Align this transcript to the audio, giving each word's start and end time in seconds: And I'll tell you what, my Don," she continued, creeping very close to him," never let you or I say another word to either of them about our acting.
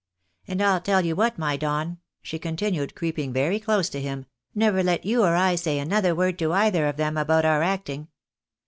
And 0.47 0.63
I'll 0.63 0.81
tell 0.81 1.05
you 1.05 1.15
what, 1.15 1.37
my 1.37 1.55
Don," 1.57 1.99
she 2.23 2.39
continued, 2.39 2.95
creeping 2.95 3.31
very 3.31 3.59
close 3.59 3.87
to 3.89 4.01
him," 4.01 4.25
never 4.65 4.81
let 4.81 5.05
you 5.05 5.21
or 5.21 5.35
I 5.35 5.53
say 5.53 5.77
another 5.77 6.15
word 6.15 6.39
to 6.39 6.53
either 6.53 6.87
of 6.87 6.97
them 6.97 7.17
about 7.17 7.45
our 7.45 7.61
acting. 7.61 8.07